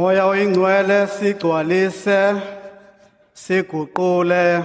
Moya 0.00 0.26
oyingcwele 0.26 1.06
sigcwalise 1.06 2.42
siguqule 3.34 4.64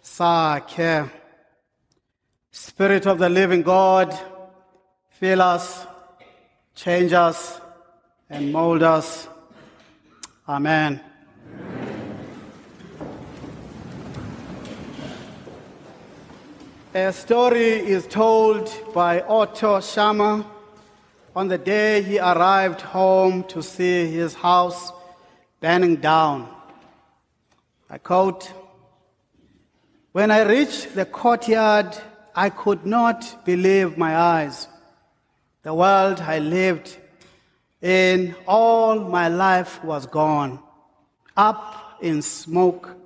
sakhe. 0.00 1.10
Spirit 2.52 3.06
of 3.06 3.18
the 3.18 3.28
living 3.28 3.62
God 3.62 4.16
fill 5.10 5.42
us 5.42 5.84
change 6.76 7.12
us 7.12 7.60
and 8.30 8.52
mold 8.52 8.84
us. 8.84 9.26
Amen. 10.48 11.00
A 16.94 17.12
story 17.12 17.70
is 17.96 18.06
told 18.06 18.70
by 18.94 19.20
Otto 19.22 19.78
Scharmer 19.78 20.44
on 21.34 21.48
the 21.48 21.58
day 21.58 22.02
he 22.02 22.18
arrived 22.18 22.80
home 22.80 23.44
to 23.44 23.62
see 23.62 24.06
his 24.06 24.34
house 24.34 24.92
burning 25.60 25.96
down. 25.96 26.48
I 27.90 27.98
quote 27.98 28.52
When 30.12 30.30
I 30.30 30.42
reached 30.42 30.94
the 30.94 31.04
courtyard, 31.04 31.96
I 32.34 32.50
could 32.50 32.86
not 32.86 33.44
believe 33.44 33.98
my 33.98 34.16
eyes. 34.16 34.68
The 35.62 35.74
world 35.74 36.20
I 36.20 36.38
lived 36.38 36.96
in 37.82 38.34
all 38.46 39.00
my 39.00 39.28
life 39.28 39.82
was 39.84 40.06
gone, 40.06 40.60
up 41.36 41.98
in 42.00 42.22
smoke 42.22 42.96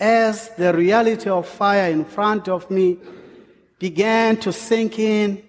as 0.00 0.50
the 0.56 0.72
reality 0.74 1.30
of 1.30 1.46
fire 1.48 1.90
in 1.90 2.04
front 2.04 2.48
of 2.48 2.70
me 2.70 2.98
began 3.78 4.36
to 4.36 4.52
sink 4.52 4.98
in, 4.98 5.42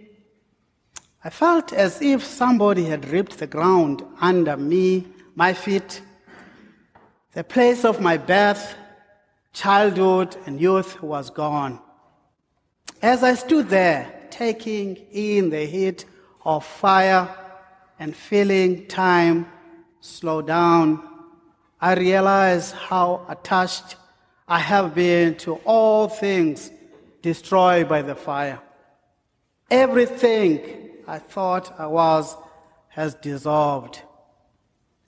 I 1.25 1.31
felt 1.31 1.73
as 1.73 2.03
if 2.03 2.23
somebody 2.23 2.85
had 2.85 3.09
ripped 3.09 3.39
the 3.39 3.47
ground 3.47 4.03
under 4.21 4.55
me, 4.55 5.07
my 5.33 5.53
feet, 5.53 6.03
the 7.33 7.43
place 7.43 7.83
of 7.83 7.99
my 7.99 8.15
birth, 8.15 8.75
childhood, 9.51 10.37
and 10.45 10.61
youth 10.61 11.01
was 11.01 11.31
gone. 11.31 11.79
As 13.01 13.23
I 13.23 13.33
stood 13.33 13.69
there, 13.69 14.27
taking 14.29 14.97
in 15.11 15.49
the 15.49 15.65
heat 15.65 16.05
of 16.45 16.63
fire 16.63 17.35
and 17.97 18.15
feeling 18.15 18.85
time 18.85 19.47
slow 20.01 20.43
down, 20.43 21.01
I 21.81 21.95
realized 21.95 22.75
how 22.75 23.25
attached 23.27 23.95
I 24.47 24.59
have 24.59 24.93
been 24.93 25.37
to 25.37 25.55
all 25.65 26.07
things 26.07 26.69
destroyed 27.23 27.89
by 27.89 28.03
the 28.03 28.13
fire. 28.13 28.59
Everything 29.71 30.84
I 31.07 31.19
thought 31.19 31.73
I 31.79 31.87
was 31.87 32.35
has 32.89 33.13
dissolved. 33.15 34.01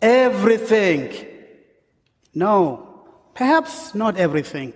Everything. 0.01 1.13
No, 2.33 3.05
perhaps 3.33 3.95
not 3.95 4.17
everything. 4.17 4.73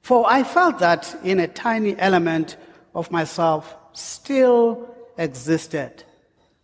For 0.00 0.24
I 0.28 0.42
felt 0.42 0.78
that 0.78 1.14
in 1.24 1.40
a 1.40 1.48
tiny 1.48 1.98
element 1.98 2.56
of 2.94 3.10
myself 3.10 3.76
still 3.92 4.94
existed. 5.18 6.04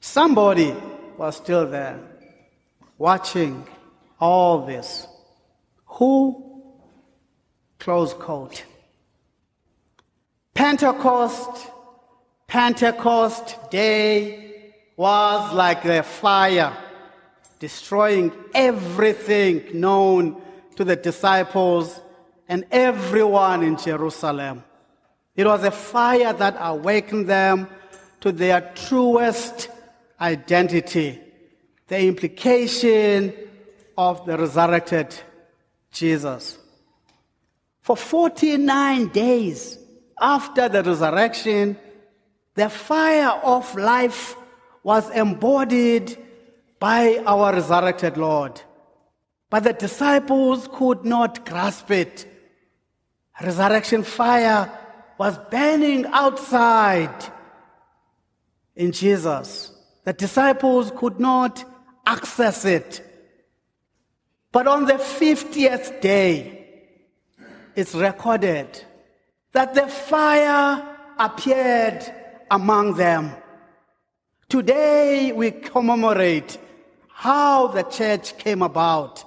Somebody 0.00 0.74
was 1.18 1.36
still 1.36 1.68
there, 1.68 1.98
watching 2.98 3.66
all 4.18 4.64
this. 4.64 5.06
Who 5.86 6.46
Close 7.78 8.14
quote. 8.14 8.64
Pentecost, 10.54 11.70
Pentecost 12.46 13.70
day 13.70 14.72
was 14.96 15.52
like 15.52 15.84
a 15.84 16.02
fire 16.02 16.76
destroying 17.58 18.32
everything 18.54 19.80
known 19.80 20.40
to 20.76 20.84
the 20.84 20.96
disciples 20.96 22.00
and 22.48 22.64
everyone 22.70 23.62
in 23.62 23.76
Jerusalem. 23.76 24.62
It 25.34 25.46
was 25.46 25.64
a 25.64 25.70
fire 25.70 26.32
that 26.32 26.56
awakened 26.58 27.28
them 27.28 27.68
to 28.20 28.32
their 28.32 28.72
truest 28.74 29.68
identity, 30.20 31.20
the 31.88 32.00
implication 32.00 33.34
of 33.98 34.24
the 34.26 34.36
resurrected 34.38 35.14
Jesus. 35.90 36.58
For 37.80 37.96
49 37.96 39.08
days 39.08 39.78
after 40.20 40.68
the 40.68 40.82
resurrection, 40.82 41.78
the 42.56 42.70
fire 42.70 43.38
of 43.42 43.74
life 43.76 44.36
was 44.82 45.08
embodied 45.10 46.16
by 46.78 47.22
our 47.26 47.52
resurrected 47.52 48.16
Lord. 48.16 48.60
But 49.50 49.64
the 49.64 49.72
disciples 49.72 50.68
could 50.72 51.04
not 51.04 51.46
grasp 51.46 51.90
it. 51.90 52.26
Resurrection 53.40 54.02
fire 54.02 54.70
was 55.18 55.38
burning 55.50 56.06
outside 56.06 57.24
in 58.74 58.92
Jesus. 58.92 59.72
The 60.04 60.12
disciples 60.12 60.92
could 60.96 61.20
not 61.20 61.64
access 62.06 62.64
it. 62.64 63.02
But 64.50 64.66
on 64.66 64.86
the 64.86 64.94
50th 64.94 66.00
day, 66.00 66.56
it's 67.74 67.94
recorded 67.94 68.82
that 69.52 69.74
the 69.74 69.86
fire 69.86 70.96
appeared 71.18 72.14
among 72.50 72.94
them. 72.94 73.32
Today 74.48 75.32
we 75.32 75.50
commemorate 75.50 76.58
how 77.08 77.68
the 77.68 77.82
church 77.82 78.38
came 78.38 78.62
about. 78.62 79.24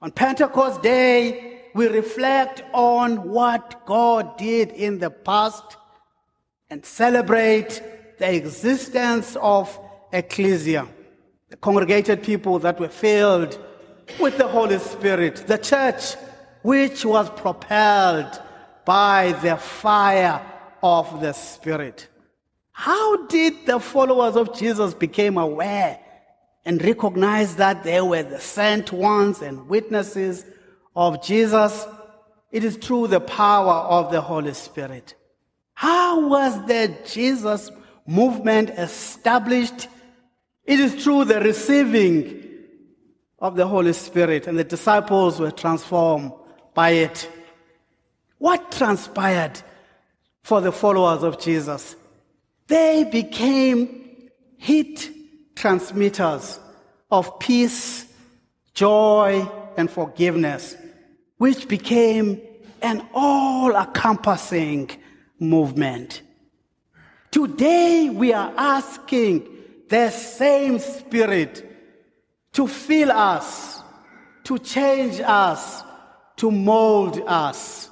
On 0.00 0.10
Pentecost 0.10 0.82
Day, 0.82 1.62
we 1.74 1.88
reflect 1.88 2.62
on 2.72 3.28
what 3.30 3.84
God 3.86 4.36
did 4.36 4.70
in 4.70 4.98
the 4.98 5.10
past 5.10 5.76
and 6.70 6.84
celebrate 6.84 7.82
the 8.18 8.34
existence 8.34 9.36
of 9.40 9.78
ecclesia, 10.12 10.86
the 11.48 11.56
congregated 11.56 12.22
people 12.22 12.58
that 12.60 12.78
were 12.78 12.88
filled 12.88 13.58
with 14.20 14.38
the 14.38 14.46
Holy 14.48 14.78
Spirit, 14.78 15.36
the 15.46 15.58
church 15.58 16.14
which 16.62 17.04
was 17.04 17.30
propelled 17.30 18.40
by 18.84 19.32
the 19.42 19.56
fire 19.56 20.40
of 20.82 21.20
the 21.20 21.32
Spirit. 21.32 22.08
How 22.78 23.26
did 23.26 23.66
the 23.66 23.80
followers 23.80 24.36
of 24.36 24.56
Jesus 24.56 24.94
become 24.94 25.36
aware 25.36 25.98
and 26.64 26.80
recognize 26.80 27.56
that 27.56 27.82
they 27.82 28.00
were 28.00 28.22
the 28.22 28.38
sent 28.38 28.92
ones 28.92 29.42
and 29.42 29.68
witnesses 29.68 30.46
of 30.94 31.20
Jesus? 31.20 31.84
It 32.52 32.62
is 32.62 32.76
through 32.76 33.08
the 33.08 33.18
power 33.18 33.72
of 33.72 34.12
the 34.12 34.20
Holy 34.20 34.54
Spirit. 34.54 35.16
How 35.74 36.28
was 36.28 36.54
the 36.68 36.96
Jesus 37.04 37.68
movement 38.06 38.70
established? 38.70 39.88
It 40.64 40.78
is 40.78 41.02
through 41.02 41.24
the 41.24 41.40
receiving 41.40 42.44
of 43.40 43.56
the 43.56 43.66
Holy 43.66 43.92
Spirit, 43.92 44.46
and 44.46 44.56
the 44.56 44.62
disciples 44.62 45.40
were 45.40 45.50
transformed 45.50 46.30
by 46.74 46.90
it. 46.90 47.28
What 48.38 48.70
transpired 48.70 49.60
for 50.44 50.60
the 50.60 50.70
followers 50.70 51.24
of 51.24 51.40
Jesus? 51.40 51.96
They 52.68 53.04
became 53.04 54.30
heat 54.58 55.10
transmitters 55.56 56.60
of 57.10 57.38
peace, 57.38 58.06
joy, 58.74 59.48
and 59.76 59.90
forgiveness, 59.90 60.76
which 61.38 61.66
became 61.66 62.40
an 62.82 63.08
all 63.14 63.74
encompassing 63.74 64.90
movement. 65.40 66.22
Today, 67.30 68.10
we 68.10 68.32
are 68.34 68.52
asking 68.56 69.48
the 69.88 70.10
same 70.10 70.78
Spirit 70.78 71.64
to 72.52 72.66
fill 72.66 73.10
us, 73.10 73.82
to 74.44 74.58
change 74.58 75.20
us, 75.20 75.82
to 76.36 76.50
mold 76.50 77.22
us. 77.26 77.88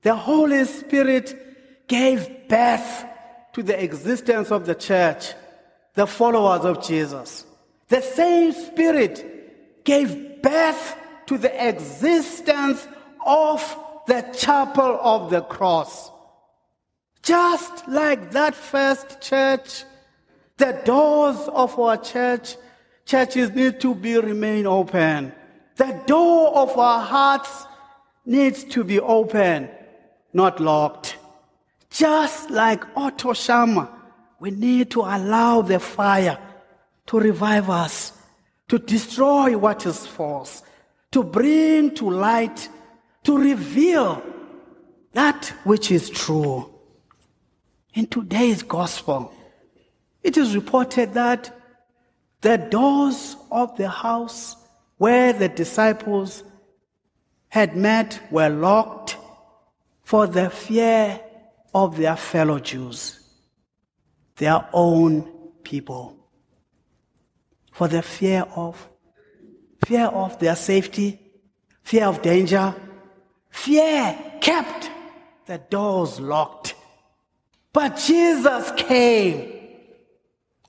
The 0.00 0.14
Holy 0.14 0.64
Spirit 0.64 1.86
gave 1.86 2.48
birth 2.48 3.04
to 3.52 3.62
the 3.62 3.82
existence 3.82 4.50
of 4.50 4.66
the 4.66 4.74
church, 4.74 5.32
the 5.94 6.06
followers 6.06 6.64
of 6.64 6.82
Jesus. 6.82 7.44
The 7.88 8.00
same 8.00 8.52
Spirit 8.52 9.84
gave 9.84 10.42
birth 10.42 10.96
to 11.26 11.38
the 11.38 11.68
existence 11.68 12.86
of 13.26 13.78
the 14.06 14.22
chapel 14.36 14.98
of 15.02 15.30
the 15.30 15.42
cross. 15.42 16.10
Just 17.22 17.86
like 17.88 18.32
that 18.32 18.54
first 18.54 19.20
church, 19.20 19.84
the 20.56 20.80
doors 20.84 21.36
of 21.48 21.78
our 21.78 21.96
church, 21.96 22.56
churches 23.04 23.50
need 23.50 23.80
to 23.80 23.94
be 23.94 24.18
remain 24.18 24.66
open. 24.66 25.32
The 25.76 26.02
door 26.06 26.56
of 26.56 26.76
our 26.78 27.00
hearts 27.00 27.66
needs 28.24 28.64
to 28.64 28.84
be 28.84 29.00
open, 29.00 29.68
not 30.32 30.60
locked. 30.60 31.16
Just 31.92 32.50
like 32.50 32.84
Otto 32.96 33.32
Scharmer, 33.32 33.86
we 34.40 34.50
need 34.50 34.90
to 34.92 35.02
allow 35.02 35.60
the 35.60 35.78
fire 35.78 36.38
to 37.06 37.20
revive 37.20 37.68
us, 37.68 38.12
to 38.68 38.78
destroy 38.78 39.58
what 39.58 39.84
is 39.84 40.06
false, 40.06 40.62
to 41.10 41.22
bring 41.22 41.94
to 41.96 42.08
light, 42.08 42.70
to 43.24 43.36
reveal 43.36 44.22
that 45.12 45.52
which 45.64 45.90
is 45.90 46.08
true. 46.08 46.72
In 47.92 48.06
today's 48.06 48.62
gospel, 48.62 49.30
it 50.22 50.38
is 50.38 50.54
reported 50.54 51.12
that 51.12 51.54
the 52.40 52.56
doors 52.56 53.36
of 53.50 53.76
the 53.76 53.90
house 53.90 54.56
where 54.96 55.34
the 55.34 55.50
disciples 55.50 56.42
had 57.50 57.76
met 57.76 58.18
were 58.30 58.48
locked 58.48 59.18
for 60.04 60.26
the 60.26 60.48
fear 60.48 61.20
of 61.74 61.96
their 61.96 62.16
fellow 62.16 62.58
Jews, 62.58 63.18
their 64.36 64.68
own 64.72 65.22
people, 65.62 66.16
for 67.70 67.88
the 67.88 68.02
fear 68.02 68.46
of 68.56 68.88
fear 69.84 70.06
of 70.06 70.38
their 70.38 70.54
safety, 70.54 71.18
fear 71.82 72.06
of 72.06 72.22
danger, 72.22 72.74
fear 73.50 74.16
kept 74.40 74.90
the 75.46 75.58
doors 75.58 76.20
locked. 76.20 76.74
But 77.72 77.96
Jesus 77.96 78.70
came, 78.76 79.52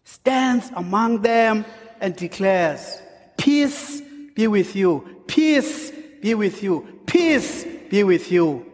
stands 0.03 0.71
among 0.75 1.21
them, 1.21 1.65
and 2.00 2.15
declares, 2.15 3.01
Peace 3.38 4.01
be 4.35 4.47
with 4.47 4.75
you, 4.75 5.23
peace 5.27 5.91
be 6.21 6.33
with 6.33 6.63
you, 6.63 7.01
peace 7.05 7.65
be 7.89 8.03
with 8.03 8.31
you. 8.31 8.65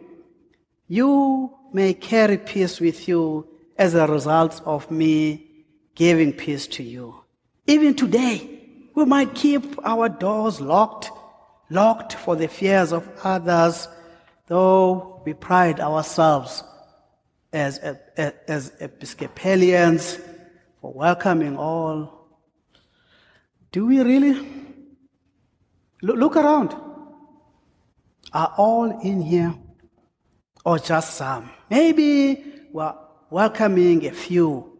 You 0.88 1.54
may 1.72 1.94
carry 1.94 2.38
peace 2.38 2.80
with 2.80 3.08
you 3.08 3.46
as 3.76 3.94
a 3.94 4.06
result 4.06 4.60
of 4.64 4.90
me 4.90 5.64
giving 5.94 6.32
peace 6.32 6.66
to 6.66 6.82
you. 6.82 7.14
Even 7.66 7.94
today, 7.94 8.60
we 8.94 9.04
might 9.04 9.34
keep 9.34 9.64
our 9.86 10.08
doors 10.08 10.60
locked, 10.60 11.10
locked 11.70 12.14
for 12.14 12.36
the 12.36 12.48
fears 12.48 12.92
of 12.92 13.08
others, 13.22 13.88
though 14.46 15.22
we 15.24 15.32
pride 15.34 15.80
ourselves 15.80 16.62
as, 17.52 17.78
as 18.16 18.72
Episcopalians 18.80 20.18
for 20.80 20.92
welcoming 20.92 21.56
all. 21.56 22.28
Do 23.72 23.86
we 23.86 24.00
really? 24.00 24.46
Look 26.02 26.36
around. 26.36 26.74
Are 28.32 28.54
all 28.56 29.00
in 29.00 29.20
here 29.22 29.54
or 30.64 30.78
just 30.78 31.14
some. 31.14 31.50
Maybe 31.70 32.44
we're 32.72 32.94
welcoming 33.30 34.06
a 34.06 34.12
few 34.12 34.78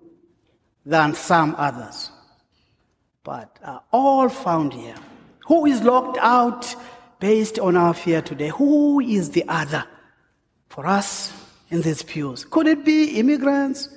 than 0.84 1.14
some 1.14 1.54
others, 1.56 2.10
but 3.22 3.58
are 3.64 3.82
all 3.92 4.28
found 4.28 4.72
here. 4.72 4.96
Who 5.46 5.66
is 5.66 5.82
locked 5.82 6.18
out 6.20 6.74
based 7.18 7.58
on 7.58 7.76
our 7.76 7.94
fear 7.94 8.22
today? 8.22 8.48
Who 8.48 9.00
is 9.00 9.30
the 9.30 9.44
other 9.48 9.84
for 10.68 10.86
us 10.86 11.32
in 11.70 11.82
these 11.82 12.02
pews? 12.02 12.44
Could 12.44 12.66
it 12.66 12.84
be 12.84 13.18
immigrants, 13.18 13.88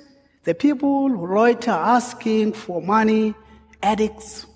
the 0.44 0.54
people 0.54 1.08
who 1.08 1.34
loiter 1.34 1.70
asking 1.70 2.52
for 2.52 2.82
money, 2.82 3.34
addicts, 3.82 4.46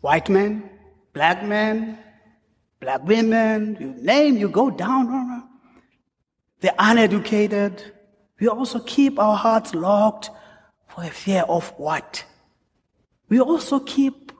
white 0.00 0.28
men, 0.28 0.68
black 1.12 1.44
men, 1.44 1.98
black 2.80 3.02
women, 3.04 3.76
you 3.80 3.94
name, 4.02 4.36
you 4.36 4.48
go 4.48 4.70
down 4.70 5.06
the 6.62 6.74
uneducated. 6.78 7.92
We 8.40 8.48
also 8.48 8.78
keep 8.80 9.18
our 9.18 9.36
hearts 9.36 9.74
locked 9.74 10.30
for 10.88 11.04
a 11.04 11.10
fear 11.10 11.42
of 11.48 11.68
what? 11.76 12.24
We 13.28 13.40
also 13.40 13.80
keep 13.80 14.32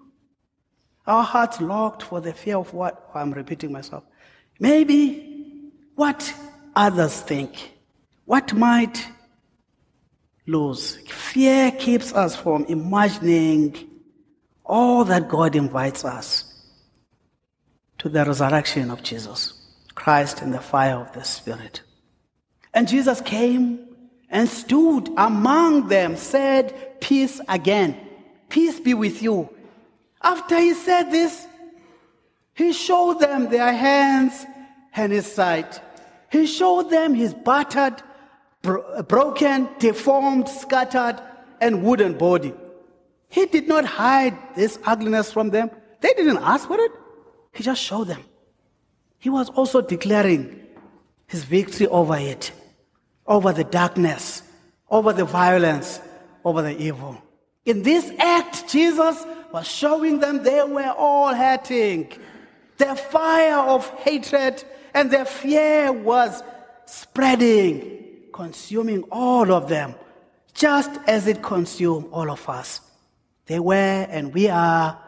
our 1.07 1.25
hearts 1.25 1.61
locked 1.61 2.03
for 2.03 2.21
the 2.21 2.33
fear 2.33 2.57
of 2.57 2.73
what? 2.73 3.11
Oh, 3.15 3.19
I'm 3.19 3.33
repeating 3.33 3.73
myself. 3.73 4.05
Maybe 4.61 5.71
what 5.97 6.33
others 6.77 7.21
think. 7.21 7.73
What 8.25 8.55
might 8.55 9.05
lose? 10.47 10.97
Fear 11.09 11.73
keeps 11.73 12.13
us 12.15 12.37
from 12.37 12.65
imagining 12.67 13.91
all 14.65 15.05
that 15.05 15.29
God 15.29 15.57
invites 15.57 16.05
us 16.05 16.49
to 17.99 18.09
the 18.09 18.25
resurrection 18.25 18.91
of 18.91 19.03
Jesus, 19.03 19.55
Christ 19.97 20.41
in 20.41 20.53
the 20.53 20.61
fire 20.61 20.97
of 20.97 21.13
the 21.13 21.25
Spirit. 21.25 21.83
And 22.75 22.89
Jesus 22.89 23.21
came 23.21 23.87
and 24.31 24.49
stood 24.49 25.11
among 25.17 25.89
them, 25.89 26.17
said, 26.17 27.01
Peace 27.01 27.41
again. 27.49 27.97
Peace 28.49 28.81
be 28.81 28.95
with 28.95 29.23
you. 29.23 29.49
After 30.23 30.59
he 30.59 30.73
said 30.75 31.11
this, 31.11 31.47
he 32.55 32.73
showed 32.73 33.21
them 33.21 33.51
their 33.51 33.73
hands 33.73 34.47
and 34.95 35.13
his 35.13 35.31
side. 35.31 35.81
He 36.31 36.47
showed 36.47 36.91
them 36.91 37.15
his 37.15 37.35
battered, 37.35 38.03
bro- 38.63 39.03
broken, 39.03 39.69
deformed, 39.79 40.49
scattered, 40.49 41.21
and 41.61 41.83
wooden 41.83 42.17
body. 42.17 42.55
He 43.29 43.47
did 43.47 43.69
not 43.69 43.85
hide 43.85 44.37
this 44.55 44.79
ugliness 44.85 45.33
from 45.33 45.51
them. 45.51 45.71
They 46.01 46.13
didn't 46.15 46.39
ask 46.39 46.69
for 46.69 46.79
it. 46.79 46.93
He 47.53 47.63
just 47.63 47.83
showed 47.83 48.09
them. 48.09 48.23
He 49.19 49.31
was 49.31 49.51
also 49.51 49.81
declaring 49.81 50.67
his 51.27 51.45
victory 51.45 51.87
over 51.87 52.17
it 52.17 52.53
over 53.27 53.53
the 53.53 53.65
darkness, 53.65 54.43
over 54.91 55.13
the 55.13 55.25
violence, 55.25 56.01
over 56.45 56.63
the 56.63 56.77
evil. 56.81 57.21
In 57.65 57.83
this 57.83 58.11
act, 58.19 58.69
Jesus 58.69 59.25
was 59.53 59.67
showing 59.67 60.19
them 60.19 60.43
they 60.43 60.63
were 60.65 60.95
all 60.97 61.35
hurting. 61.35 62.13
Their 62.79 62.97
fire 62.97 63.59
of 63.59 63.89
hatred 64.01 64.65
and 64.95 65.11
their 65.11 65.25
fear 65.25 65.93
was 65.93 66.43
spreading, 66.87 68.05
consuming 68.33 69.05
all 69.05 69.53
of 69.53 69.69
them, 69.69 69.95
just 70.55 70.91
as 71.07 71.27
it 71.27 71.43
consumed 71.43 72.09
all 72.11 72.31
of 72.31 72.49
us. 72.49 72.81
They 73.47 73.61
were 73.61 73.75
and 73.75 74.35
we 74.35 74.49
are 74.49 74.99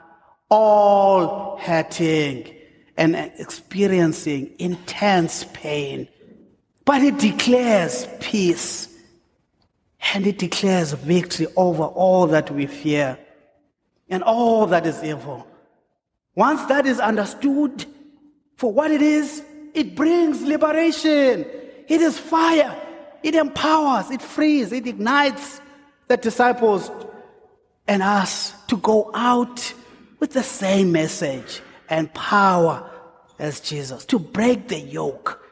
all 0.51 1.59
hurting 1.59 2.55
and 2.97 3.17
experiencing 3.17 4.55
intense 4.59 5.47
pain 5.53 6.09
but 6.85 7.03
it 7.03 7.19
declares 7.19 8.07
peace 8.21 8.89
and 10.13 10.27
it 10.27 10.39
declares 10.39 10.93
victory 10.93 11.47
over 11.57 11.85
all 11.85 12.27
that 12.27 12.51
we 12.51 12.67
fear 12.67 13.19
and 14.09 14.23
all 14.23 14.67
that 14.67 14.87
is 14.87 15.03
evil. 15.03 15.47
Once 16.35 16.65
that 16.67 16.87
is 16.87 17.01
understood 17.01 17.87
for 18.57 18.73
what 18.73 18.91
it 18.91 19.01
is, 19.01 19.43
it 19.73 19.95
brings 19.95 20.43
liberation. 20.43 21.47
It 21.89 22.01
is 22.01 22.19
fire. 22.19 22.81
It 23.23 23.35
empowers, 23.35 24.11
it 24.11 24.21
frees, 24.21 24.71
it 24.71 24.87
ignites 24.87 25.61
the 26.09 26.19
disciples 26.19 26.91
and 27.89 28.03
us 28.03 28.53
to 28.67 28.77
go 28.77 29.11
out 29.15 29.73
with 30.19 30.33
the 30.33 30.43
same 30.43 30.93
message 30.93 31.63
and 31.89 32.13
power 32.13 32.91
as 33.39 33.61
Jesus, 33.61 34.05
to 34.07 34.19
break 34.19 34.69
the 34.69 34.79
yoke 34.79 35.44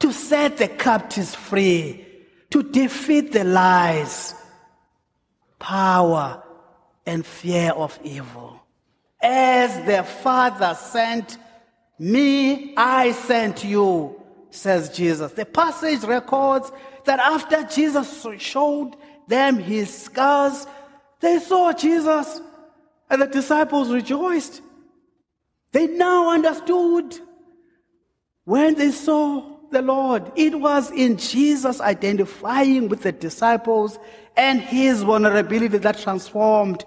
to 0.00 0.12
set 0.12 0.56
the 0.56 0.68
captives 0.68 1.34
free, 1.34 2.04
to 2.50 2.62
defeat 2.62 3.32
the 3.32 3.44
lies, 3.44 4.34
power, 5.58 6.42
and 7.06 7.24
fear 7.24 7.70
of 7.72 7.98
evil. 8.02 8.60
As 9.22 9.84
the 9.86 10.02
Father 10.02 10.74
sent 10.74 11.38
me, 11.98 12.74
I 12.76 13.12
sent 13.12 13.62
you, 13.62 14.20
says 14.50 14.88
Jesus. 14.88 15.32
The 15.32 15.44
passage 15.44 16.02
records 16.02 16.72
that 17.04 17.20
after 17.20 17.62
Jesus 17.64 18.26
showed 18.38 18.96
them 19.28 19.58
his 19.58 19.94
scars, 20.04 20.66
they 21.20 21.38
saw 21.38 21.72
Jesus 21.72 22.40
and 23.10 23.20
the 23.20 23.26
disciples 23.26 23.90
rejoiced. 23.90 24.62
They 25.72 25.86
now 25.86 26.30
understood 26.30 27.18
when 28.44 28.74
they 28.74 28.90
saw 28.90 29.49
the 29.70 29.82
Lord. 29.82 30.30
It 30.36 30.58
was 30.58 30.90
in 30.90 31.16
Jesus 31.16 31.80
identifying 31.80 32.88
with 32.88 33.02
the 33.02 33.12
disciples 33.12 33.98
and 34.36 34.60
his 34.60 35.02
vulnerability 35.02 35.78
that 35.78 35.98
transformed 35.98 36.84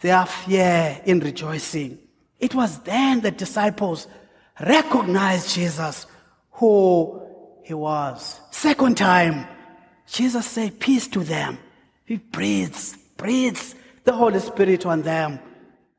their 0.00 0.24
fear 0.26 1.00
in 1.04 1.20
rejoicing. 1.20 1.98
It 2.38 2.54
was 2.54 2.78
then 2.80 3.20
the 3.20 3.30
disciples 3.30 4.06
recognized 4.60 5.54
Jesus, 5.54 6.06
who 6.52 7.22
he 7.62 7.74
was. 7.74 8.40
Second 8.50 8.96
time, 8.96 9.46
Jesus 10.06 10.46
said, 10.46 10.80
Peace 10.80 11.08
to 11.08 11.24
them. 11.24 11.58
He 12.04 12.16
breathes, 12.16 12.96
breathes 13.16 13.74
the 14.04 14.12
Holy 14.12 14.40
Spirit 14.40 14.86
on 14.86 15.02
them. 15.02 15.38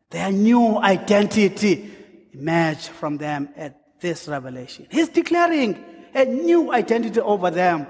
Their 0.10 0.32
new 0.32 0.78
identity 0.80 1.92
emerged 2.34 2.88
from 2.88 3.18
them 3.18 3.50
at 3.56 4.00
this 4.00 4.28
revelation. 4.28 4.88
He's 4.90 5.10
declaring, 5.10 5.84
a 6.14 6.26
new 6.26 6.72
identity 6.72 7.20
over 7.20 7.52
them. 7.52 7.88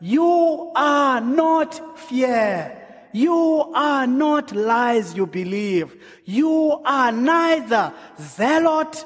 You 0.00 0.72
are 0.74 1.20
not 1.20 1.98
fear. 1.98 2.76
You 3.12 3.72
are 3.74 4.06
not 4.06 4.52
lies 4.52 5.14
you 5.14 5.26
believe. 5.26 5.96
You 6.24 6.80
are 6.84 7.12
neither 7.12 7.92
zealot, 8.18 9.04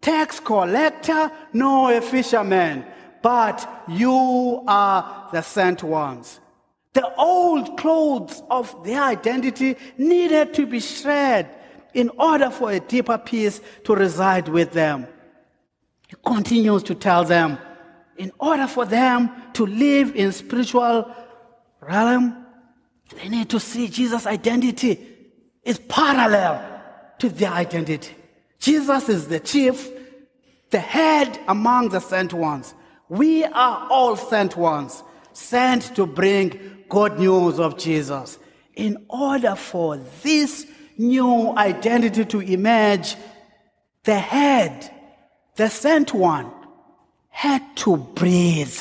tax 0.00 0.40
collector, 0.40 1.30
nor 1.52 1.94
a 1.94 2.00
fisherman, 2.00 2.84
but 3.22 3.84
you 3.88 4.62
are 4.66 5.28
the 5.32 5.42
sent 5.42 5.82
ones. 5.82 6.40
The 6.92 7.12
old 7.16 7.76
clothes 7.76 8.42
of 8.50 8.84
their 8.84 9.02
identity 9.02 9.76
needed 9.98 10.54
to 10.54 10.66
be 10.66 10.78
shred 10.78 11.48
in 11.92 12.10
order 12.18 12.50
for 12.50 12.70
a 12.70 12.80
deeper 12.80 13.18
peace 13.18 13.60
to 13.84 13.94
reside 13.94 14.48
with 14.48 14.72
them. 14.72 15.06
He 16.08 16.16
continues 16.24 16.82
to 16.84 16.94
tell 16.94 17.24
them, 17.24 17.58
in 18.16 18.32
order 18.38 18.66
for 18.66 18.84
them 18.84 19.30
to 19.54 19.66
live 19.66 20.14
in 20.14 20.32
spiritual 20.32 21.14
realm, 21.80 22.46
they 23.16 23.28
need 23.28 23.48
to 23.50 23.60
see 23.60 23.88
Jesus' 23.88 24.26
identity 24.26 24.98
is 25.62 25.78
parallel 25.78 26.82
to 27.18 27.28
their 27.28 27.52
identity. 27.52 28.14
Jesus 28.58 29.08
is 29.08 29.28
the 29.28 29.40
chief, 29.40 29.90
the 30.70 30.80
head 30.80 31.38
among 31.48 31.90
the 31.90 32.00
sent 32.00 32.32
ones. 32.32 32.74
We 33.08 33.44
are 33.44 33.86
all 33.90 34.16
sent 34.16 34.56
ones, 34.56 35.02
sent 35.32 35.94
to 35.96 36.06
bring 36.06 36.84
good 36.88 37.18
news 37.18 37.60
of 37.60 37.78
Jesus. 37.78 38.38
In 38.74 39.04
order 39.08 39.54
for 39.54 39.98
this 40.22 40.66
new 40.96 41.56
identity 41.56 42.24
to 42.24 42.40
emerge, 42.40 43.16
the 44.04 44.18
head, 44.18 44.90
the 45.56 45.68
sent 45.68 46.12
one, 46.12 46.50
had 47.34 47.76
to 47.76 47.96
breathe 47.96 48.78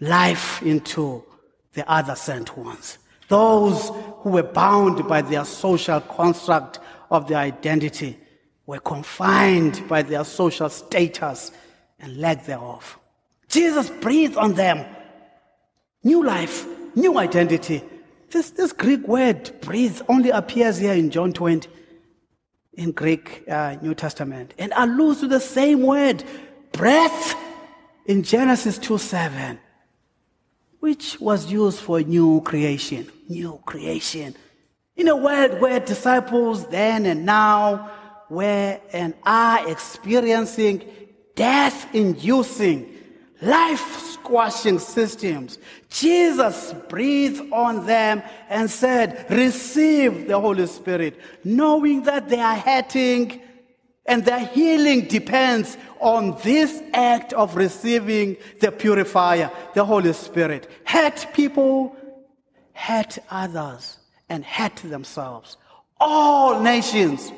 life 0.00 0.62
into 0.62 1.24
the 1.72 1.86
other 1.90 2.14
sent 2.14 2.56
ones. 2.56 2.98
Those 3.26 3.90
who 4.20 4.30
were 4.30 4.44
bound 4.44 5.08
by 5.08 5.22
their 5.22 5.44
social 5.44 6.00
construct 6.00 6.78
of 7.10 7.26
their 7.26 7.38
identity 7.38 8.16
were 8.64 8.78
confined 8.78 9.86
by 9.88 10.02
their 10.02 10.22
social 10.22 10.68
status 10.68 11.50
and 11.98 12.16
lack 12.18 12.46
thereof. 12.46 12.96
Jesus 13.48 13.90
breathed 13.90 14.36
on 14.36 14.54
them 14.54 14.86
new 16.04 16.24
life, 16.24 16.64
new 16.94 17.18
identity. 17.18 17.82
This, 18.30 18.50
this 18.50 18.72
Greek 18.72 19.06
word 19.08 19.50
breathe 19.62 20.00
only 20.08 20.30
appears 20.30 20.78
here 20.78 20.94
in 20.94 21.10
John 21.10 21.32
20 21.32 21.68
in 22.74 22.92
Greek 22.92 23.42
uh, 23.50 23.76
New 23.82 23.96
Testament 23.96 24.54
and 24.58 24.72
alludes 24.76 25.20
to 25.20 25.26
the 25.26 25.40
same 25.40 25.82
word, 25.82 26.22
breath, 26.70 27.34
in 28.08 28.24
Genesis 28.24 28.76
2 28.78 28.98
7 28.98 29.60
which 30.80 31.20
was 31.20 31.50
used 31.50 31.80
for 31.80 32.00
new 32.00 32.40
creation. 32.42 33.10
New 33.28 33.60
creation. 33.66 34.34
In 34.96 35.08
a 35.08 35.16
world 35.16 35.60
where 35.60 35.80
disciples 35.80 36.66
then 36.68 37.06
and 37.06 37.26
now 37.26 37.90
were 38.30 38.80
and 38.92 39.14
are 39.24 39.68
experiencing 39.68 40.84
death 41.34 41.94
inducing, 41.94 42.94
life 43.42 44.00
squashing 44.00 44.78
systems, 44.78 45.58
Jesus 45.88 46.74
breathed 46.88 47.52
on 47.52 47.86
them 47.86 48.22
and 48.48 48.70
said, 48.70 49.26
Receive 49.30 50.28
the 50.28 50.38
Holy 50.38 50.66
Spirit, 50.66 51.18
knowing 51.44 52.02
that 52.02 52.28
they 52.28 52.40
are 52.40 52.56
hurting 52.56 53.40
and 54.08 54.24
their 54.24 54.40
healing 54.40 55.02
depends 55.02 55.76
on 56.00 56.36
this 56.42 56.82
act 56.94 57.34
of 57.34 57.54
receiving 57.54 58.38
the 58.60 58.72
purifier, 58.72 59.50
the 59.74 59.84
Holy 59.84 60.14
Spirit. 60.14 60.68
Hurt 60.84 61.26
people, 61.34 61.94
hurt 62.72 63.18
others, 63.30 63.98
and 64.28 64.44
hurt 64.44 64.76
themselves. 64.76 65.58
All 66.00 66.60
nations 66.60 67.30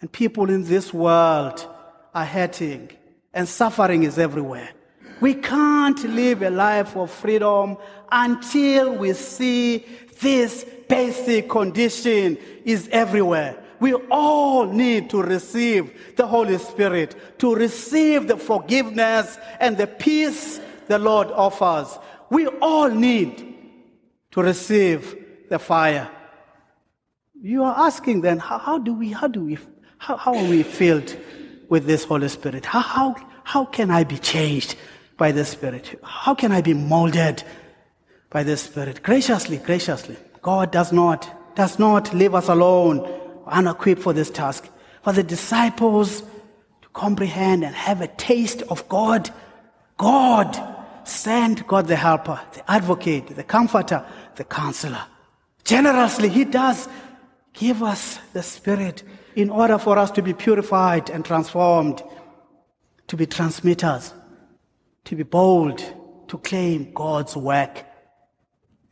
and 0.00 0.10
people 0.10 0.50
in 0.50 0.64
this 0.64 0.92
world 0.92 1.64
are 2.14 2.24
hurting, 2.24 2.90
and 3.32 3.48
suffering 3.48 4.02
is 4.02 4.18
everywhere. 4.18 4.70
We 5.20 5.34
can't 5.34 6.02
live 6.02 6.42
a 6.42 6.50
life 6.50 6.96
of 6.96 7.12
freedom 7.12 7.76
until 8.10 8.96
we 8.96 9.12
see 9.12 9.86
this 10.20 10.64
basic 10.88 11.48
condition 11.48 12.38
is 12.64 12.88
everywhere 12.90 13.62
we 13.80 13.94
all 14.10 14.66
need 14.66 15.10
to 15.10 15.22
receive 15.22 16.14
the 16.16 16.26
Holy 16.26 16.58
Spirit, 16.58 17.38
to 17.38 17.54
receive 17.54 18.28
the 18.28 18.36
forgiveness 18.36 19.38
and 19.58 19.76
the 19.76 19.86
peace 19.86 20.60
the 20.86 20.98
Lord 20.98 21.28
offers. 21.28 21.98
We 22.28 22.46
all 22.46 22.90
need 22.90 23.56
to 24.32 24.42
receive 24.42 25.16
the 25.48 25.58
fire. 25.58 26.08
You 27.42 27.64
are 27.64 27.74
asking 27.86 28.20
then, 28.20 28.38
how, 28.38 28.58
how 28.58 28.78
do 28.78 28.92
we, 28.92 29.10
how 29.12 29.28
do 29.28 29.44
we, 29.44 29.58
how, 29.96 30.16
how 30.16 30.34
are 30.34 30.48
we 30.48 30.62
filled 30.62 31.16
with 31.70 31.86
this 31.86 32.04
Holy 32.04 32.28
Spirit? 32.28 32.66
How, 32.66 32.80
how, 32.80 33.16
how 33.44 33.64
can 33.64 33.90
I 33.90 34.04
be 34.04 34.18
changed 34.18 34.76
by 35.16 35.32
the 35.32 35.44
Spirit? 35.44 35.98
How 36.02 36.34
can 36.34 36.52
I 36.52 36.60
be 36.60 36.74
molded 36.74 37.42
by 38.28 38.42
the 38.42 38.56
Spirit? 38.58 39.02
Graciously, 39.02 39.56
graciously. 39.56 40.16
God 40.42 40.70
does 40.70 40.92
not, 40.92 41.54
does 41.56 41.78
not 41.78 42.12
leave 42.12 42.34
us 42.34 42.48
alone 42.48 43.19
unequipped 43.46 44.02
for 44.02 44.12
this 44.12 44.30
task. 44.30 44.68
For 45.02 45.12
the 45.12 45.22
disciples 45.22 46.20
to 46.20 46.88
comprehend 46.92 47.64
and 47.64 47.74
have 47.74 48.00
a 48.00 48.08
taste 48.08 48.62
of 48.62 48.88
God, 48.88 49.30
God 49.96 50.58
sent 51.04 51.66
God 51.66 51.86
the 51.86 51.96
helper, 51.96 52.40
the 52.52 52.70
advocate, 52.70 53.34
the 53.34 53.44
comforter, 53.44 54.04
the 54.36 54.44
counselor. 54.44 55.02
Generously, 55.64 56.28
He 56.28 56.44
does 56.44 56.88
give 57.52 57.82
us 57.82 58.18
the 58.32 58.42
Spirit 58.42 59.02
in 59.34 59.50
order 59.50 59.78
for 59.78 59.98
us 59.98 60.10
to 60.12 60.22
be 60.22 60.34
purified 60.34 61.10
and 61.10 61.24
transformed, 61.24 62.02
to 63.08 63.16
be 63.16 63.26
transmitters, 63.26 64.12
to 65.04 65.16
be 65.16 65.22
bold, 65.22 65.82
to 66.28 66.38
claim 66.38 66.92
God's 66.92 67.36
work 67.36 67.84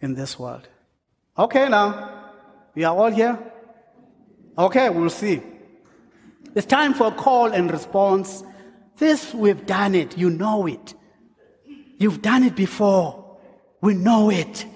in 0.00 0.14
this 0.14 0.38
world. 0.38 0.68
Okay, 1.38 1.68
now, 1.68 2.32
we 2.74 2.84
are 2.84 2.96
all 2.96 3.10
here. 3.10 3.38
Okay, 4.58 4.90
we'll 4.90 5.08
see. 5.08 5.40
It's 6.56 6.66
time 6.66 6.92
for 6.92 7.06
a 7.06 7.12
call 7.12 7.52
and 7.52 7.70
response. 7.70 8.42
This, 8.96 9.32
we've 9.32 9.64
done 9.64 9.94
it. 9.94 10.18
You 10.18 10.30
know 10.30 10.66
it. 10.66 10.94
You've 11.98 12.20
done 12.22 12.42
it 12.42 12.56
before. 12.56 13.38
We 13.80 13.94
know 13.94 14.30
it. 14.30 14.66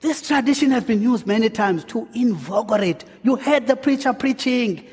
This 0.00 0.26
tradition 0.26 0.70
has 0.70 0.84
been 0.84 1.02
used 1.02 1.26
many 1.26 1.50
times 1.50 1.84
to 1.84 2.08
invigorate. 2.14 3.04
You 3.22 3.36
heard 3.36 3.66
the 3.66 3.76
preacher 3.76 4.14
preaching, 4.14 4.86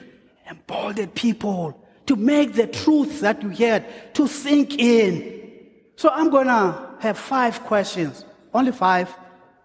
emboldened 0.49 1.15
people 1.15 1.81
to 2.07 2.17
make 2.17 2.53
the 2.53 2.67
truth 2.67 3.21
that 3.21 3.41
you 3.41 3.49
heard 3.49 3.85
to 4.15 4.27
sink 4.27 4.77
in. 4.77 5.41
So 5.95 6.09
I'm 6.09 6.29
going 6.29 6.47
to 6.47 6.95
have 6.99 7.17
five 7.17 7.63
questions. 7.63 8.25
Only 8.53 8.73
five, 8.73 9.15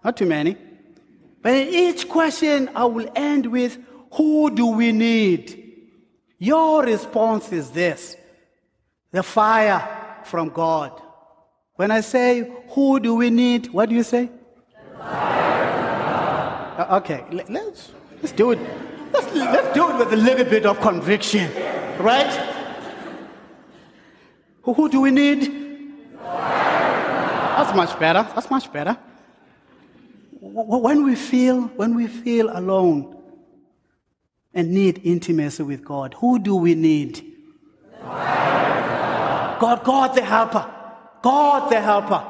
not 0.01 0.15
too 0.15 0.25
many. 0.25 0.55
But 1.41 1.55
in 1.55 1.67
each 1.67 2.07
question, 2.07 2.69
I 2.73 2.85
will 2.85 3.11
end 3.13 3.47
with 3.47 3.77
who 4.13 4.51
do 4.51 4.67
we 4.67 4.91
need? 4.91 5.59
Your 6.37 6.83
response 6.83 7.51
is 7.51 7.71
this 7.71 8.15
the 9.11 9.23
fire 9.23 10.21
from 10.25 10.49
God. 10.49 11.01
When 11.75 11.91
I 11.91 12.01
say, 12.01 12.51
who 12.69 12.99
do 12.99 13.15
we 13.15 13.29
need? 13.29 13.67
What 13.67 13.89
do 13.89 13.95
you 13.95 14.03
say? 14.03 14.29
Uh, 14.99 16.99
okay, 17.01 17.23
let's, 17.31 17.91
let's 18.21 18.31
do 18.31 18.51
it. 18.51 18.59
Let's, 19.11 19.35
let's 19.35 19.73
do 19.73 19.89
it 19.89 19.97
with 19.97 20.13
a 20.13 20.17
little 20.17 20.45
bit 20.45 20.65
of 20.65 20.79
conviction, 20.81 21.51
right? 21.99 22.31
Who, 24.63 24.73
who 24.73 24.89
do 24.89 25.01
we 25.01 25.11
need? 25.11 25.41
That's 26.21 27.75
much 27.75 27.99
better. 27.99 28.27
That's 28.33 28.49
much 28.49 28.71
better. 28.73 28.97
When 30.39 31.03
we 31.03 31.15
feel, 31.15 31.63
when 31.75 31.95
we 31.95 32.07
feel 32.07 32.49
alone, 32.57 33.22
and 34.53 34.71
need 34.71 35.01
intimacy 35.03 35.63
with 35.63 35.83
God. 35.83 36.15
Who 36.19 36.39
do 36.39 36.55
we 36.55 36.75
need? 36.75 37.33
God, 38.03 39.83
God 39.83 40.15
the 40.15 40.21
helper. 40.21 40.69
God 41.21 41.71
the 41.71 41.79
helper. 41.79 42.23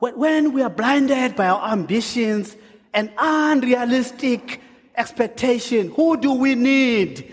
When 0.00 0.52
we 0.52 0.62
are 0.62 0.70
blinded 0.70 1.36
by 1.36 1.48
our 1.48 1.72
ambitions 1.72 2.56
and 2.92 3.10
unrealistic 3.18 4.60
expectation, 4.96 5.90
who 5.92 6.16
do 6.16 6.32
we 6.32 6.54
need? 6.54 7.32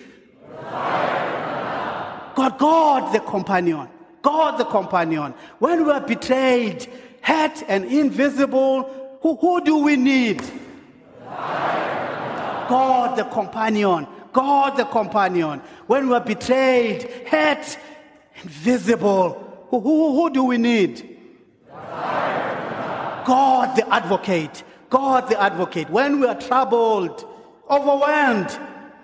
God, 2.36 2.58
God 2.58 3.14
the 3.14 3.20
companion. 3.20 3.88
God 4.22 4.58
the 4.58 4.66
companion. 4.66 5.34
When 5.60 5.86
we 5.86 5.92
are 5.92 6.02
betrayed, 6.02 6.88
hurt, 7.22 7.64
and 7.68 7.86
invisible, 7.86 9.20
who, 9.22 9.36
who 9.36 9.64
do 9.64 9.78
we 9.78 9.96
need? 9.96 10.42
God 12.68 13.18
the 13.18 13.24
companion. 13.26 14.08
God 14.34 14.78
the 14.78 14.86
companion. 14.86 15.62
When 15.88 16.10
we 16.10 16.16
are 16.16 16.22
betrayed, 16.22 17.04
hurt, 17.28 17.78
invisible, 18.44 19.66
who, 19.70 19.80
who, 19.80 20.14
who 20.16 20.30
do 20.30 20.44
we 20.44 20.58
need? 20.58 21.18
God 23.26 23.76
the 23.76 23.88
advocate. 23.94 24.64
God 24.90 25.30
the 25.30 25.42
advocate, 25.42 25.90
when 25.90 26.20
we 26.20 26.28
are 26.28 26.40
troubled, 26.40 27.26
overwhelmed, 27.70 28.58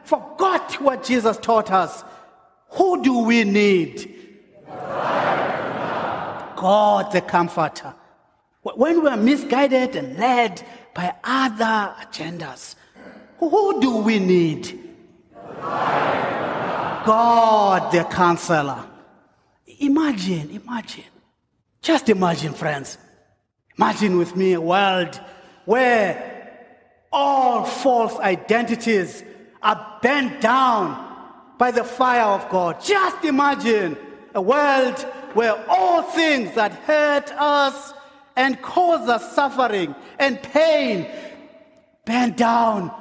forgot 0.04 0.74
what 0.82 1.04
Jesus 1.04 1.38
taught 1.38 1.72
us, 1.72 2.04
who 2.70 3.04
do 3.04 3.20
we 3.20 3.44
need? 3.44 4.16
God 6.56 7.12
the 7.12 7.22
comforter. 7.22 7.94
When 8.62 9.02
we 9.04 9.10
are 9.10 9.18
misguided 9.18 9.96
and 9.96 10.18
led 10.18 10.62
by 10.94 11.16
other 11.24 11.96
agendas, 12.00 12.76
who 13.50 13.82
do 13.82 13.98
we 13.98 14.20
need? 14.20 14.80
God 17.06 17.92
the 17.92 18.04
counselor. 18.04 18.86
Imagine, 19.80 20.52
imagine. 20.52 21.06
Just 21.82 22.10
imagine, 22.10 22.54
friends. 22.54 22.98
Imagine 23.78 24.18
with 24.18 24.36
me 24.36 24.54
a 24.54 24.62
world 24.62 25.20
where 25.66 26.28
all 27.12 27.66
false 27.66 28.16
identities 28.20 29.24
are 29.64 30.00
bent 30.02 30.42
down 30.42 31.08
by 31.58 31.72
the 31.72 31.84
fire 31.84 32.22
of 32.22 32.48
God. 32.50 32.80
Just 32.84 33.24
imagine 33.26 33.98
a 34.36 34.42
world 34.42 35.00
where 35.34 35.64
all 35.68 36.04
things 36.04 36.54
that 36.56 36.74
hurt 36.74 37.32
us 37.32 37.94
and 38.36 38.62
cause 38.62 39.10
us 39.10 39.36
suffering 39.36 39.96
and 40.20 40.42
pain 40.42 41.10
bent 42.06 42.38
down 42.38 42.92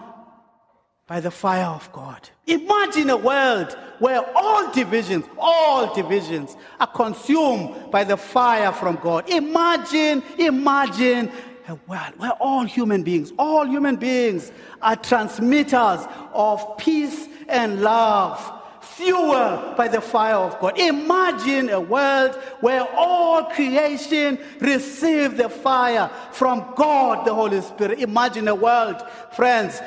by 1.10 1.18
the 1.18 1.30
fire 1.30 1.66
of 1.66 1.90
God. 1.90 2.30
Imagine 2.46 3.10
a 3.10 3.16
world 3.16 3.76
where 3.98 4.24
all 4.36 4.70
divisions, 4.70 5.24
all 5.36 5.92
divisions 5.92 6.56
are 6.78 6.86
consumed 6.86 7.90
by 7.90 8.04
the 8.04 8.16
fire 8.16 8.70
from 8.70 8.94
God. 8.94 9.28
Imagine, 9.28 10.22
imagine 10.38 11.28
a 11.66 11.74
world 11.88 12.12
where 12.16 12.30
all 12.38 12.62
human 12.62 13.02
beings, 13.02 13.32
all 13.40 13.66
human 13.66 13.96
beings 13.96 14.52
are 14.82 14.94
transmitters 14.94 16.06
of 16.32 16.76
peace 16.78 17.26
and 17.48 17.82
love 17.82 18.60
fueled 18.80 19.76
by 19.76 19.88
the 19.88 20.00
fire 20.00 20.36
of 20.36 20.60
God. 20.60 20.78
Imagine 20.78 21.70
a 21.70 21.80
world 21.80 22.34
where 22.60 22.86
all 22.94 23.44
creation 23.44 24.38
receive 24.60 25.36
the 25.36 25.48
fire 25.48 26.08
from 26.32 26.72
God, 26.76 27.26
the 27.26 27.34
Holy 27.34 27.60
Spirit. 27.62 27.98
Imagine 27.98 28.46
a 28.48 28.54
world, 28.54 29.02
friends, 29.32 29.80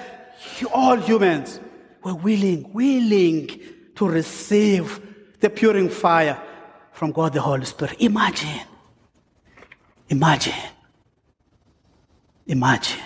all 0.74 0.98
humans 0.98 1.60
were 2.04 2.16
willing, 2.16 2.72
willing 2.74 3.60
to 3.96 4.08
receive 4.08 5.00
the 5.40 5.50
purifying 5.50 5.90
fire 5.90 6.42
from 6.92 7.12
God, 7.12 7.34
the 7.34 7.42
Holy 7.42 7.66
Spirit. 7.66 7.96
Imagine. 8.00 8.62
Imagine. 10.10 10.54
Imagine. 12.48 13.02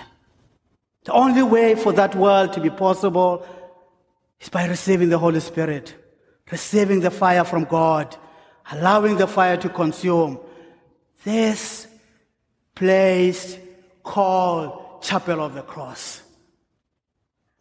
The 1.06 1.14
only 1.14 1.44
way 1.44 1.76
for 1.76 1.94
that 1.94 2.16
world 2.16 2.54
to 2.54 2.60
be 2.60 2.70
possible 2.70 3.46
is 4.42 4.50
by 4.50 4.68
receiving 4.68 5.10
the 5.10 5.18
Holy 5.18 5.40
Spirit, 5.40 5.96
receiving 6.52 7.00
the 7.00 7.12
fire 7.12 7.44
from 7.44 7.64
God, 7.64 8.16
allowing 8.72 9.18
the 9.18 9.28
fire 9.28 9.58
to 9.58 9.70
consume. 9.70 10.40
This 11.24 11.88
place 12.76 13.58
called 14.04 15.02
Chapel 15.02 15.42
of 15.42 15.54
the 15.54 15.62
Cross. 15.62 16.22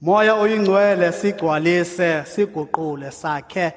Moya 0.01 0.35
oyingcwele 0.35 1.13
sigcwalise 1.13 2.25
siguqule 2.27 3.11
sakhe. 3.11 3.73